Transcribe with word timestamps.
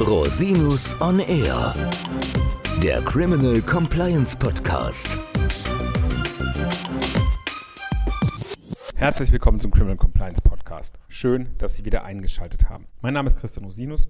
Rosinus 0.00 0.94
on 1.00 1.18
Air, 1.18 1.72
der 2.80 3.02
Criminal 3.02 3.60
Compliance 3.62 4.36
Podcast. 4.36 5.08
Herzlich 8.94 9.32
willkommen 9.32 9.58
zum 9.58 9.72
Criminal 9.72 9.96
Compliance 9.96 10.40
Podcast. 10.40 11.00
Schön, 11.08 11.48
dass 11.58 11.76
Sie 11.76 11.84
wieder 11.84 12.04
eingeschaltet 12.04 12.68
haben. 12.68 12.86
Mein 13.00 13.14
Name 13.14 13.26
ist 13.26 13.38
Christian 13.38 13.64
Rosinus 13.64 14.08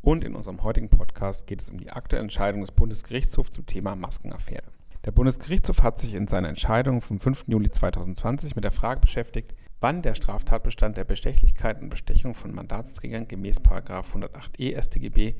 und 0.00 0.24
in 0.24 0.34
unserem 0.34 0.62
heutigen 0.62 0.88
Podcast 0.88 1.46
geht 1.46 1.60
es 1.60 1.68
um 1.68 1.78
die 1.78 1.90
aktuelle 1.90 2.22
Entscheidung 2.22 2.62
des 2.62 2.72
Bundesgerichtshofs 2.72 3.50
zum 3.50 3.66
Thema 3.66 3.94
Maskenaffäre. 3.94 4.72
Der 5.04 5.10
Bundesgerichtshof 5.10 5.82
hat 5.82 5.98
sich 5.98 6.14
in 6.14 6.28
seiner 6.28 6.48
Entscheidung 6.48 7.02
vom 7.02 7.20
5. 7.20 7.44
Juli 7.48 7.70
2020 7.70 8.56
mit 8.56 8.64
der 8.64 8.72
Frage 8.72 9.00
beschäftigt, 9.00 9.54
wann 9.80 10.02
der 10.02 10.14
Straftatbestand 10.14 10.96
der 10.96 11.04
Bestechlichkeit 11.04 11.80
und 11.80 11.90
Bestechung 11.90 12.34
von 12.34 12.54
Mandatsträgern 12.54 13.28
gemäß 13.28 13.60
108e 13.60 14.80
StGB 14.80 15.34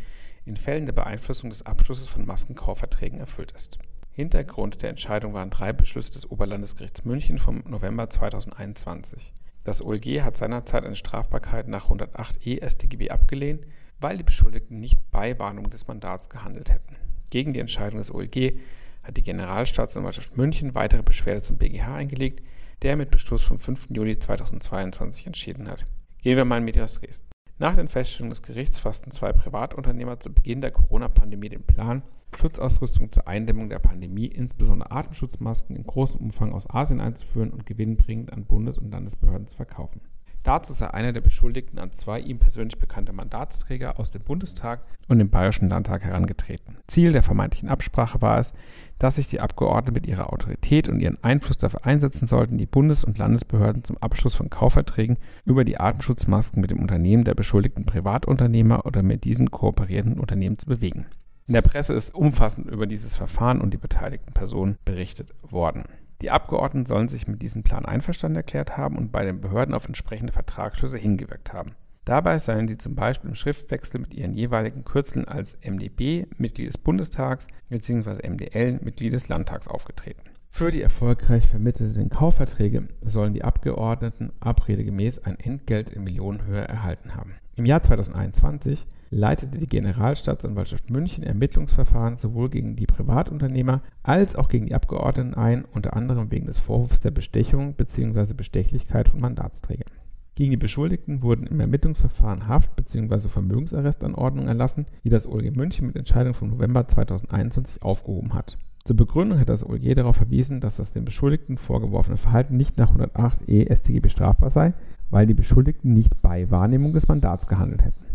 in 0.45 0.57
Fällen 0.57 0.87
der 0.87 0.93
Beeinflussung 0.93 1.51
des 1.51 1.65
Abschlusses 1.65 2.09
von 2.09 2.27
Maskenkaufverträgen 2.27 3.19
erfüllt 3.19 3.53
ist. 3.53 3.79
Hintergrund 4.13 4.81
der 4.83 4.91
Entscheidung 4.91 5.35
waren 5.35 5.51
drei 5.51 5.73
Beschlüsse 5.73 6.13
des 6.13 6.31
Oberlandesgerichts 6.31 7.05
München 7.05 7.39
vom 7.39 7.63
November 7.67 8.09
2021. 8.09 9.33
Das 9.65 9.83
OLG 9.83 10.23
hat 10.23 10.37
seinerzeit 10.37 10.85
eine 10.85 10.97
Strafbarkeit 10.97 11.69
nach 11.69 11.91
108e 11.91 12.65
StGB 12.67 13.11
abgelehnt, 13.11 13.67
weil 14.01 14.17
die 14.17 14.23
Beschuldigten 14.23 14.79
nicht 14.79 14.99
bei 15.11 15.39
Warnung 15.39 15.71
des 15.71 15.89
Mandats 15.89 16.31
gehandelt 16.31 16.71
hätten. 16.71 16.97
Gegen 17.31 17.53
die 17.53 17.61
Entscheidung 17.61 17.99
des 17.99 18.15
OLG 18.15 18.59
hat 19.03 19.17
die 19.17 19.23
Generalstaatsanwaltschaft 19.23 20.37
München 20.37 20.75
weitere 20.75 21.03
Beschwerde 21.03 21.43
zum 21.43 21.59
BGH 21.59 21.95
eingelegt, 21.95 22.43
der 22.83 22.97
mit 22.97 23.11
Beschluss 23.11 23.43
vom 23.43 23.59
5. 23.59 23.89
Juli 23.91 24.19
2022 24.19 25.27
entschieden 25.27 25.69
hat. 25.69 25.85
Gehen 26.23 26.37
wir 26.37 26.45
mal 26.45 26.59
in 26.59 26.65
Medias 26.65 27.03
Res. 27.03 27.25
Nach 27.59 27.75
den 27.75 27.89
Feststellungen 27.89 28.31
des 28.31 28.43
Gerichts 28.43 28.79
fassten 28.79 29.11
zwei 29.11 29.33
Privatunternehmer 29.33 30.21
zu 30.21 30.33
Beginn 30.33 30.61
der 30.61 30.73
Corona-Pandemie 30.73 31.49
den 31.49 31.63
Plan, 31.63 32.03
Schutzausrüstung 32.37 33.11
zur 33.13 33.27
Eindämmung 33.27 33.71
der 33.71 33.79
Pandemie, 33.79 34.27
insbesondere 34.27 34.91
Atemschutzmasken, 34.91 35.75
in 35.75 35.85
großem 35.85 36.21
Umfang 36.21 36.53
aus 36.53 36.69
Asien 36.69 37.01
einzuführen 37.01 37.51
und 37.51 37.65
gewinnbringend 37.65 38.33
an 38.33 38.45
Bundes- 38.45 38.79
und 38.79 38.91
Landesbehörden 38.91 39.47
zu 39.47 39.57
verkaufen. 39.57 40.03
Dazu 40.47 40.73
sei 40.75 40.87
einer 40.87 41.13
der 41.13 41.23
Beschuldigten 41.23 41.81
an 41.81 41.91
zwei 41.91 42.21
ihm 42.21 42.39
persönlich 42.39 42.79
bekannte 42.79 43.13
Mandatsträger 43.13 43.99
aus 43.99 44.13
dem 44.13 44.23
Bundestag 44.23 44.87
und 45.09 45.19
dem 45.19 45.29
Bayerischen 45.29 45.69
Landtag 45.69 46.05
herangetreten. 46.05 46.77
Ziel 46.87 47.11
der 47.11 47.25
vermeintlichen 47.25 47.69
Absprache 47.69 48.23
war 48.23 48.39
es, 48.39 48.53
dass 49.01 49.17
sich 49.17 49.27
die 49.27 49.41
Abgeordneten 49.41 49.95
mit 49.95 50.07
ihrer 50.07 50.33
Autorität 50.33 50.89
und 50.89 51.01
ihren 51.01 51.19
Einfluss 51.25 51.59
dafür 51.59 51.85
einsetzen 51.85 52.29
sollten, 52.29 52.59
die 52.59 52.67
Bundes- 52.67 53.03
und 53.03 53.19
Landesbehörden 53.19 53.83
zum 53.83 53.99
Abschluss 53.99 54.37
von 54.37 54.49
Kaufverträgen 54.49 55.19
über 55.45 55.65
die 55.65 55.81
Atemschutzmasken 55.81 56.61
mit 56.61 56.71
dem 56.71 56.79
Unternehmen 56.79 57.25
der 57.25 57.35
beschuldigten 57.35 57.85
Privatunternehmer 57.85 58.87
oder 58.87 59.03
mit 59.03 59.25
diesen 59.25 59.51
kooperierenden 59.51 60.21
Unternehmen 60.21 60.59
zu 60.59 60.67
bewegen. 60.67 61.07
In 61.49 61.55
der 61.55 61.63
Presse 61.63 61.93
ist 61.93 62.15
umfassend 62.15 62.71
über 62.71 62.87
dieses 62.87 63.17
Verfahren 63.17 63.61
und 63.61 63.75
die 63.75 63.79
beteiligten 63.79 64.33
Personen 64.33 64.79
berichtet 64.85 65.35
worden. 65.43 65.87
Die 66.23 66.31
Abgeordneten 66.31 66.87
sollen 66.87 67.09
sich 67.09 67.29
mit 67.29 67.43
diesem 67.43 67.63
Plan 67.63 67.85
einverstanden 67.85 68.37
erklärt 68.37 68.77
haben 68.77 68.97
und 68.97 69.13
bei 69.13 69.25
den 69.25 69.41
Behörden 69.41 69.75
auf 69.75 69.87
entsprechende 69.87 70.33
Vertragsschlüsse 70.33 70.97
hingewirkt 70.97 71.53
haben. 71.53 71.75
Dabei 72.07 72.39
seien 72.39 72.69
sie 72.69 72.79
zum 72.79 72.95
Beispiel 72.95 73.31
im 73.31 73.35
Schriftwechsel 73.35 74.01
mit 74.01 74.15
ihren 74.15 74.33
jeweiligen 74.33 74.85
Kürzeln 74.85 75.27
als 75.27 75.59
MdB, 75.61 76.27
Mitglied 76.39 76.69
des 76.69 76.79
Bundestags, 76.79 77.49
bzw. 77.69 78.29
MdL, 78.29 78.79
Mitglied 78.83 79.13
des 79.13 79.29
Landtags 79.29 79.67
aufgetreten. 79.67 80.23
Für 80.51 80.71
die 80.71 80.81
erfolgreich 80.81 81.47
vermittelten 81.47 82.09
Kaufverträge 82.09 82.89
sollen 83.03 83.35
die 83.35 83.45
Abgeordneten 83.45 84.33
abredegemäß 84.41 85.19
ein 85.19 85.39
Entgelt 85.39 85.91
in 85.91 86.05
Millionenhöhe 86.05 86.63
erhalten 86.63 87.15
haben. 87.15 87.35
Im 87.57 87.67
Jahr 87.67 87.83
2021 87.83 88.87
leitete 89.11 89.59
die 89.59 89.69
Generalstaatsanwaltschaft 89.69 90.91
München 90.91 91.25
Ermittlungsverfahren 91.25 92.17
sowohl 92.17 92.51
gegen 92.51 92.77
die 92.77 92.87
Privatunternehmer 92.87 93.83
als 94.03 94.37
auch 94.37 94.49
gegen 94.49 94.67
die 94.67 94.75
Abgeordneten 94.75 95.35
ein, 95.35 95.65
unter 95.65 95.97
anderem 95.97 96.31
wegen 96.31 96.47
des 96.47 96.59
Vorwurfs 96.59 97.01
der 97.01 97.11
Bestechung 97.11 97.75
bzw. 97.75 98.35
Bestechlichkeit 98.35 99.09
von 99.09 99.21
Mandatsträgern. 99.21 99.91
Gegen 100.35 100.51
die 100.51 100.59
Beschuldigten 100.59 101.23
wurden 101.23 101.47
im 101.47 101.61
Ermittlungsverfahren 101.61 102.47
Haft- 102.47 102.77
bzw. 102.77 103.29
Vermögensarrestanordnungen 103.29 104.49
erlassen, 104.49 104.87
die 105.03 105.09
das 105.09 105.27
OLG 105.27 105.57
München 105.57 105.87
mit 105.87 105.97
Entscheidung 105.97 106.35
vom 106.35 106.51
November 106.51 106.87
2021 106.87 107.83
aufgehoben 107.83 108.35
hat. 108.35 108.59
Zur 108.85 108.97
Begründung 108.97 109.41
hat 109.41 109.49
das 109.49 109.65
OLG 109.65 109.95
darauf 109.95 110.17
verwiesen, 110.17 110.61
dass 110.61 110.77
das 110.77 110.93
den 110.93 111.05
Beschuldigten 111.05 111.57
vorgeworfene 111.57 112.19
Verhalten 112.19 112.57
nicht 112.57 112.77
nach 112.77 112.89
108 112.89 113.49
E 113.49 113.75
StGB 113.75 114.11
strafbar 114.11 114.51
sei, 114.51 114.75
weil 115.11 115.27
die 115.27 115.35
Beschuldigten 115.35 115.93
nicht 115.93 116.21
bei 116.23 116.51
Wahrnehmung 116.51 116.93
des 116.93 117.09
Mandats 117.09 117.47
gehandelt 117.47 117.83
hätten. 117.83 118.06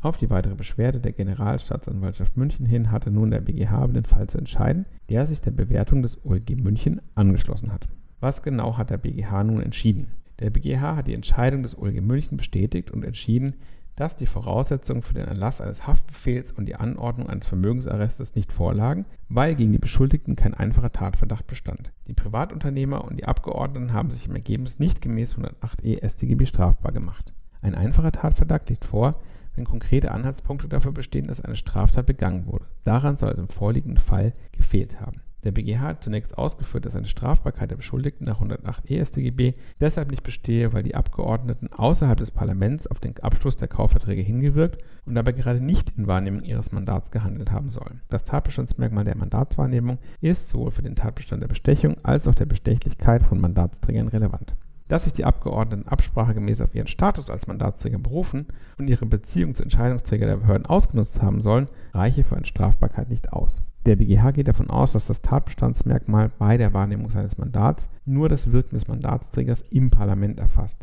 Auf 0.00 0.16
die 0.16 0.30
weitere 0.30 0.54
Beschwerde 0.54 1.00
der 1.00 1.12
Generalstaatsanwaltschaft 1.12 2.36
München 2.36 2.66
hin 2.66 2.92
hatte 2.92 3.10
nun 3.10 3.32
der 3.32 3.40
BGH 3.40 3.84
über 3.84 3.94
den 3.94 4.04
Fall 4.04 4.28
zu 4.28 4.38
entscheiden, 4.38 4.86
der 5.08 5.26
sich 5.26 5.40
der 5.40 5.50
Bewertung 5.50 6.02
des 6.02 6.24
OLG 6.24 6.62
München 6.62 7.00
angeschlossen 7.16 7.72
hat. 7.72 7.88
Was 8.20 8.44
genau 8.44 8.78
hat 8.78 8.90
der 8.90 8.98
BGH 8.98 9.42
nun 9.42 9.60
entschieden? 9.60 10.12
Der 10.38 10.50
BGH 10.50 10.94
hat 10.94 11.08
die 11.08 11.14
Entscheidung 11.14 11.64
des 11.64 11.76
OLG 11.76 12.00
München 12.00 12.36
bestätigt 12.36 12.92
und 12.92 13.04
entschieden, 13.04 13.54
dass 13.96 14.14
die 14.14 14.26
Voraussetzungen 14.26 15.02
für 15.02 15.14
den 15.14 15.26
Erlass 15.26 15.60
eines 15.60 15.88
Haftbefehls 15.88 16.52
und 16.52 16.66
die 16.66 16.76
Anordnung 16.76 17.28
eines 17.28 17.48
Vermögensarrestes 17.48 18.36
nicht 18.36 18.52
vorlagen, 18.52 19.04
weil 19.28 19.56
gegen 19.56 19.72
die 19.72 19.78
Beschuldigten 19.78 20.36
kein 20.36 20.54
einfacher 20.54 20.92
Tatverdacht 20.92 21.48
bestand. 21.48 21.90
Die 22.06 22.14
Privatunternehmer 22.14 23.04
und 23.04 23.16
die 23.18 23.24
Abgeordneten 23.24 23.92
haben 23.92 24.12
sich 24.12 24.28
im 24.28 24.36
Ergebnis 24.36 24.78
nicht 24.78 25.02
gemäß 25.02 25.36
108e 25.36 26.08
StGB 26.08 26.46
strafbar 26.46 26.92
gemacht. 26.92 27.34
Ein 27.60 27.74
einfacher 27.74 28.12
Tatverdacht 28.12 28.70
liegt 28.70 28.84
vor, 28.84 29.16
wenn 29.58 29.64
konkrete 29.64 30.12
Anhaltspunkte 30.12 30.68
dafür 30.68 30.92
bestehen, 30.92 31.26
dass 31.26 31.40
eine 31.40 31.56
Straftat 31.56 32.06
begangen 32.06 32.46
wurde. 32.46 32.66
Daran 32.84 33.16
soll 33.16 33.30
es 33.30 33.38
im 33.38 33.48
vorliegenden 33.48 33.98
Fall 33.98 34.32
gefehlt 34.52 35.00
haben. 35.00 35.20
Der 35.44 35.52
BGH 35.52 35.80
hat 35.80 36.02
zunächst 36.02 36.36
ausgeführt, 36.36 36.84
dass 36.84 36.96
eine 36.96 37.06
Strafbarkeit 37.06 37.70
der 37.70 37.76
Beschuldigten 37.76 38.24
nach 38.26 38.36
108 38.36 38.90
EStGB 38.90 39.54
deshalb 39.80 40.10
nicht 40.10 40.22
bestehe, 40.22 40.72
weil 40.72 40.82
die 40.82 40.96
Abgeordneten 40.96 41.72
außerhalb 41.72 42.18
des 42.18 42.32
Parlaments 42.32 42.86
auf 42.86 42.98
den 42.98 43.16
Abschluss 43.18 43.56
der 43.56 43.68
Kaufverträge 43.68 44.22
hingewirkt 44.22 44.82
und 45.06 45.14
dabei 45.14 45.32
gerade 45.32 45.60
nicht 45.60 45.92
in 45.96 46.06
Wahrnehmung 46.06 46.42
ihres 46.42 46.72
Mandats 46.72 47.10
gehandelt 47.10 47.52
haben 47.52 47.70
sollen. 47.70 48.00
Das 48.08 48.24
Tatbestandsmerkmal 48.24 49.04
der 49.04 49.16
Mandatswahrnehmung 49.16 49.98
ist 50.20 50.48
sowohl 50.48 50.72
für 50.72 50.82
den 50.82 50.96
Tatbestand 50.96 51.42
der 51.42 51.48
Bestechung 51.48 51.96
als 52.02 52.26
auch 52.26 52.34
der 52.34 52.46
Bestechlichkeit 52.46 53.24
von 53.24 53.40
Mandatsträgern 53.40 54.08
relevant 54.08 54.54
dass 54.88 55.04
sich 55.04 55.12
die 55.12 55.24
Abgeordneten 55.24 55.86
absprachegemäß 55.86 56.60
auf 56.60 56.74
ihren 56.74 56.86
Status 56.86 57.30
als 57.30 57.46
Mandatsträger 57.46 57.98
berufen 57.98 58.46
und 58.78 58.88
ihre 58.88 59.06
Beziehung 59.06 59.54
zu 59.54 59.62
Entscheidungsträgern 59.62 60.28
der 60.28 60.36
Behörden 60.38 60.66
ausgenutzt 60.66 61.22
haben 61.22 61.40
sollen, 61.40 61.68
reiche 61.92 62.24
für 62.24 62.36
eine 62.36 62.46
Strafbarkeit 62.46 63.10
nicht 63.10 63.32
aus. 63.32 63.60
Der 63.86 63.96
BGH 63.96 64.32
geht 64.32 64.48
davon 64.48 64.70
aus, 64.70 64.92
dass 64.92 65.06
das 65.06 65.22
Tatbestandsmerkmal 65.22 66.30
bei 66.38 66.56
der 66.56 66.74
Wahrnehmung 66.74 67.10
seines 67.10 67.38
Mandats 67.38 67.88
nur 68.04 68.28
das 68.28 68.52
Wirken 68.52 68.74
des 68.74 68.88
Mandatsträgers 68.88 69.62
im 69.70 69.90
Parlament 69.90 70.38
erfasst. 70.38 70.78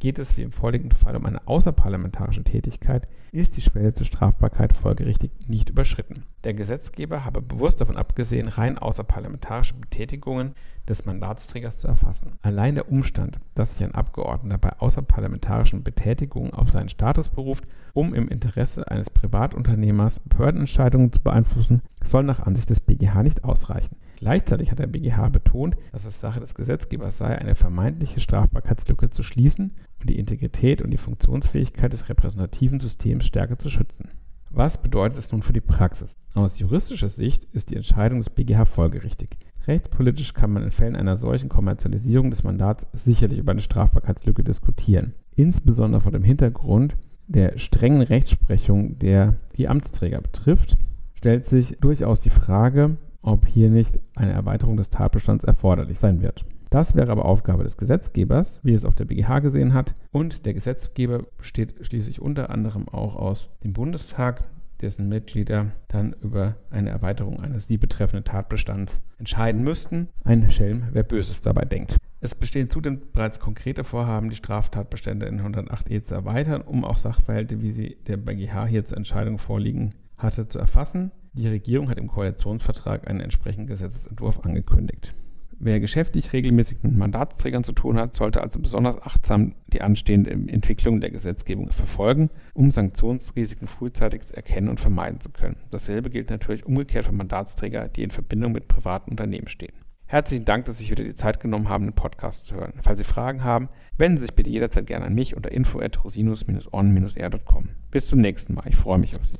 Geht 0.00 0.20
es 0.20 0.36
wie 0.36 0.42
im 0.42 0.52
vorliegenden 0.52 0.96
Fall 0.96 1.16
um 1.16 1.26
eine 1.26 1.46
außerparlamentarische 1.48 2.44
Tätigkeit, 2.44 3.08
ist 3.32 3.56
die 3.56 3.60
Schwelle 3.60 3.92
zur 3.92 4.06
Strafbarkeit 4.06 4.72
folgerichtig 4.72 5.32
nicht 5.48 5.70
überschritten. 5.70 6.22
Der 6.44 6.54
Gesetzgeber 6.54 7.24
habe 7.24 7.42
bewusst 7.42 7.80
davon 7.80 7.96
abgesehen, 7.96 8.46
rein 8.46 8.78
außerparlamentarische 8.78 9.74
Betätigungen 9.74 10.54
des 10.88 11.04
Mandatsträgers 11.04 11.78
zu 11.78 11.88
erfassen. 11.88 12.38
Allein 12.42 12.76
der 12.76 12.90
Umstand, 12.90 13.40
dass 13.56 13.76
sich 13.76 13.84
ein 13.84 13.94
Abgeordneter 13.94 14.58
bei 14.58 14.78
außerparlamentarischen 14.78 15.82
Betätigungen 15.82 16.54
auf 16.54 16.70
seinen 16.70 16.88
Status 16.88 17.28
beruft, 17.28 17.64
um 17.92 18.14
im 18.14 18.28
Interesse 18.28 18.88
eines 18.88 19.10
Privatunternehmers 19.10 20.20
Behördenentscheidungen 20.20 21.12
zu 21.12 21.20
beeinflussen, 21.20 21.82
soll 22.04 22.22
nach 22.22 22.46
Ansicht 22.46 22.70
des 22.70 22.80
BGH 22.80 23.24
nicht 23.24 23.42
ausreichen. 23.42 23.96
Gleichzeitig 24.16 24.70
hat 24.70 24.78
der 24.78 24.88
BGH 24.88 25.28
betont, 25.28 25.76
dass 25.92 26.04
es 26.04 26.20
Sache 26.20 26.40
des 26.40 26.54
Gesetzgebers 26.54 27.18
sei, 27.18 27.38
eine 27.38 27.54
vermeintliche 27.54 28.18
Strafbarkeitslücke 28.20 29.10
zu 29.10 29.22
schließen 29.22 29.76
und 30.00 30.10
die 30.10 30.18
Integrität 30.18 30.82
und 30.82 30.90
die 30.90 30.96
Funktionsfähigkeit 30.96 31.92
des 31.92 32.08
repräsentativen 32.08 32.80
Systems 32.80 33.26
stärker 33.26 33.58
zu 33.58 33.70
schützen. 33.70 34.10
Was 34.50 34.80
bedeutet 34.80 35.18
es 35.18 35.30
nun 35.30 35.42
für 35.42 35.52
die 35.52 35.60
Praxis? 35.60 36.16
Aus 36.34 36.58
juristischer 36.58 37.10
Sicht 37.10 37.44
ist 37.52 37.70
die 37.70 37.76
Entscheidung 37.76 38.18
des 38.18 38.30
BGH 38.30 38.64
folgerichtig. 38.64 39.36
Rechtspolitisch 39.66 40.32
kann 40.32 40.52
man 40.52 40.62
in 40.62 40.70
Fällen 40.70 40.96
einer 40.96 41.16
solchen 41.16 41.50
Kommerzialisierung 41.50 42.30
des 42.30 42.42
Mandats 42.42 42.86
sicherlich 42.94 43.38
über 43.38 43.52
eine 43.52 43.60
Strafbarkeitslücke 43.60 44.42
diskutieren. 44.42 45.14
Insbesondere 45.36 46.00
vor 46.00 46.12
dem 46.12 46.24
Hintergrund 46.24 46.96
der 47.26 47.58
strengen 47.58 48.00
Rechtsprechung, 48.00 48.98
der 48.98 49.34
die 49.56 49.68
Amtsträger 49.68 50.22
betrifft, 50.22 50.78
stellt 51.14 51.44
sich 51.44 51.76
durchaus 51.80 52.20
die 52.20 52.30
Frage, 52.30 52.96
ob 53.20 53.46
hier 53.46 53.68
nicht 53.68 53.98
eine 54.14 54.32
Erweiterung 54.32 54.78
des 54.78 54.88
Tatbestands 54.88 55.44
erforderlich 55.44 55.98
sein 55.98 56.22
wird. 56.22 56.46
Das 56.70 56.94
wäre 56.94 57.10
aber 57.10 57.24
Aufgabe 57.24 57.64
des 57.64 57.76
Gesetzgebers, 57.76 58.60
wie 58.62 58.74
es 58.74 58.84
auch 58.84 58.94
der 58.94 59.06
BGH 59.06 59.40
gesehen 59.40 59.74
hat. 59.74 59.94
Und 60.12 60.44
der 60.46 60.54
Gesetzgeber 60.54 61.24
besteht 61.38 61.74
schließlich 61.86 62.20
unter 62.20 62.50
anderem 62.50 62.88
auch 62.88 63.16
aus 63.16 63.50
dem 63.64 63.72
Bundestag, 63.72 64.44
dessen 64.80 65.08
Mitglieder 65.08 65.72
dann 65.88 66.14
über 66.22 66.56
eine 66.70 66.90
Erweiterung 66.90 67.40
eines 67.40 67.66
die 67.66 67.78
betreffenden 67.78 68.24
Tatbestands 68.24 69.00
entscheiden 69.18 69.62
müssten. 69.62 70.08
Ein 70.24 70.50
Schelm, 70.50 70.84
wer 70.92 71.02
Böses 71.02 71.40
dabei 71.40 71.64
denkt. 71.64 71.96
Es 72.20 72.34
bestehen 72.34 72.70
zudem 72.70 73.00
bereits 73.12 73.40
konkrete 73.40 73.84
Vorhaben, 73.84 74.30
die 74.30 74.36
Straftatbestände 74.36 75.26
in 75.26 75.40
108e 75.40 76.02
zu 76.02 76.14
erweitern, 76.14 76.62
um 76.62 76.84
auch 76.84 76.98
Sachverhalte, 76.98 77.60
wie 77.60 77.72
sie 77.72 77.96
der 78.06 78.16
BGH 78.16 78.66
hier 78.66 78.84
zur 78.84 78.96
Entscheidung 78.96 79.38
vorliegen 79.38 79.94
hatte, 80.16 80.48
zu 80.48 80.58
erfassen. 80.58 81.12
Die 81.32 81.48
Regierung 81.48 81.88
hat 81.90 81.98
im 81.98 82.08
Koalitionsvertrag 82.08 83.08
einen 83.08 83.20
entsprechenden 83.20 83.68
Gesetzesentwurf 83.68 84.40
angekündigt. 84.44 85.14
Wer 85.60 85.80
geschäftlich 85.80 86.32
regelmäßig 86.32 86.78
mit 86.82 86.96
Mandatsträgern 86.96 87.64
zu 87.64 87.72
tun 87.72 87.98
hat, 87.98 88.14
sollte 88.14 88.40
also 88.40 88.60
besonders 88.60 89.02
achtsam 89.02 89.56
die 89.66 89.82
anstehende 89.82 90.30
Entwicklung 90.30 91.00
der 91.00 91.10
Gesetzgebung 91.10 91.72
verfolgen, 91.72 92.30
um 92.54 92.70
Sanktionsrisiken 92.70 93.66
frühzeitig 93.66 94.22
erkennen 94.32 94.68
und 94.68 94.78
vermeiden 94.78 95.18
zu 95.18 95.30
können. 95.30 95.56
Dasselbe 95.72 96.10
gilt 96.10 96.30
natürlich 96.30 96.64
umgekehrt 96.64 97.06
für 97.06 97.12
Mandatsträger, 97.12 97.88
die 97.88 98.04
in 98.04 98.10
Verbindung 98.12 98.52
mit 98.52 98.68
privaten 98.68 99.10
Unternehmen 99.10 99.48
stehen. 99.48 99.74
Herzlichen 100.10 100.46
Dank, 100.46 100.64
dass 100.64 100.78
Sie 100.78 100.84
sich 100.84 100.90
wieder 100.90 101.04
die 101.04 101.14
Zeit 101.14 101.38
genommen 101.38 101.68
haben, 101.68 101.84
den 101.84 101.92
Podcast 101.92 102.46
zu 102.46 102.54
hören. 102.54 102.72
Falls 102.80 102.96
Sie 102.96 103.04
Fragen 103.04 103.44
haben, 103.44 103.68
wenden 103.98 104.16
Sie 104.16 104.22
sich 104.22 104.34
bitte 104.34 104.48
jederzeit 104.48 104.86
gerne 104.86 105.04
an 105.04 105.14
mich 105.14 105.36
unter 105.36 105.52
info@rosinus-on-r.com. 105.52 107.68
Bis 107.90 108.06
zum 108.06 108.22
nächsten 108.22 108.54
Mal. 108.54 108.64
Ich 108.70 108.76
freue 108.76 108.96
mich 108.96 109.14
auf 109.14 109.26
Sie. 109.26 109.36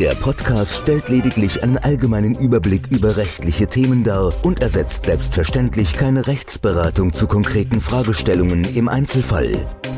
Der 0.00 0.16
Podcast 0.16 0.80
stellt 0.82 1.08
lediglich 1.08 1.62
einen 1.62 1.78
allgemeinen 1.78 2.34
Überblick 2.34 2.90
über 2.90 3.16
rechtliche 3.16 3.68
Themen 3.68 4.02
dar 4.02 4.34
und 4.44 4.60
ersetzt 4.60 5.04
selbstverständlich 5.04 5.92
keine 5.92 6.26
Rechtsberatung 6.26 7.12
zu 7.12 7.28
konkreten 7.28 7.80
Fragestellungen 7.80 8.64
im 8.74 8.88
Einzelfall. 8.88 9.52